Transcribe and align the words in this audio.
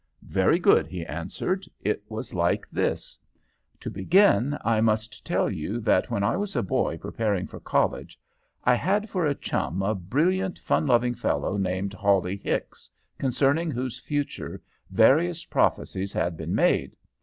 "Very 0.23 0.57
good," 0.57 0.87
he 0.87 1.05
answered. 1.05 1.67
"It 1.83 2.01
was 2.09 2.33
like 2.33 2.67
this. 2.71 3.19
To 3.81 3.91
begin, 3.91 4.57
I 4.65 4.81
must 4.81 5.23
tell 5.23 5.47
you 5.47 5.79
that 5.81 6.09
when 6.09 6.23
I 6.23 6.37
was 6.37 6.55
a 6.55 6.63
boy 6.63 6.97
preparing 6.97 7.45
for 7.45 7.59
college 7.59 8.19
I 8.63 8.73
had 8.73 9.11
for 9.11 9.27
a 9.27 9.35
chum 9.35 9.83
a 9.83 9.93
brilliant 9.93 10.57
fun 10.57 10.87
loving 10.87 11.13
fellow 11.13 11.55
named 11.55 11.93
Hawley 11.93 12.37
Hicks, 12.37 12.89
concerning 13.19 13.69
whose 13.69 13.99
future 13.99 14.59
various 14.89 15.45
prophecies 15.45 16.13
had 16.13 16.35
been 16.35 16.55
made. 16.55 16.95